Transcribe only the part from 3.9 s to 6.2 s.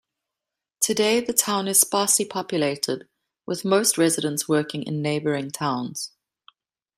residents working in neighboring towns.